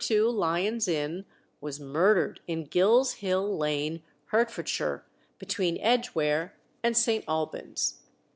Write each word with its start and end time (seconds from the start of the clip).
2 0.03 0.31
Lyon's 0.31 0.87
Inn, 0.87 1.25
was 1.59 1.79
murdered 1.79 2.39
in 2.47 2.63
Gill's 2.63 3.13
Hill 3.21 3.55
Lane, 3.55 4.01
Hertfordshire, 4.31 5.05
between 5.37 5.77
Edgware 5.79 6.55
and 6.81 6.97
St. 6.97 7.23
Alban's. 7.27 7.99